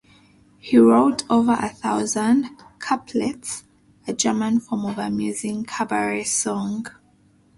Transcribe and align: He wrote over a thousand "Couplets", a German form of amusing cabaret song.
He 0.57 0.79
wrote 0.79 1.25
over 1.29 1.51
a 1.51 1.69
thousand 1.69 2.47
"Couplets", 2.79 3.65
a 4.07 4.13
German 4.13 4.59
form 4.59 4.83
of 4.85 4.97
amusing 4.97 5.63
cabaret 5.63 6.23
song. 6.23 6.87